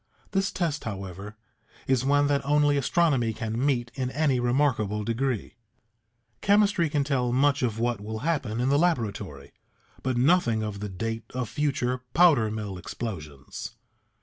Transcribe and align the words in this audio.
This 0.31 0.51
test, 0.51 0.83
however, 0.85 1.37
is 1.85 2.03
one 2.03 2.25
that 2.25 2.43
only 2.43 2.75
astronomy 2.75 3.33
can 3.33 3.63
meet 3.63 3.91
in 3.93 4.09
any 4.09 4.39
remarkable 4.39 5.03
degree. 5.03 5.57
Chemistry 6.41 6.89
can 6.89 7.03
tell 7.03 7.31
much 7.31 7.61
of 7.61 7.77
what 7.77 8.01
will 8.01 8.21
happen 8.25 8.59
in 8.59 8.69
the 8.69 8.79
laboratory, 8.79 9.51
but 10.01 10.17
nothing 10.17 10.63
of 10.63 10.79
the 10.79 10.89
date 10.89 11.25
of 11.35 11.49
future 11.49 12.01
powder 12.15 12.49
mill 12.49 12.79
explosions. 12.79 13.75